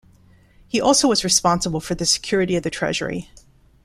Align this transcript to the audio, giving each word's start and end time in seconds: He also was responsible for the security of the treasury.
He 0.67 0.81
also 0.81 1.07
was 1.09 1.23
responsible 1.23 1.79
for 1.79 1.93
the 1.93 2.07
security 2.07 2.55
of 2.55 2.63
the 2.63 2.71
treasury. 2.71 3.29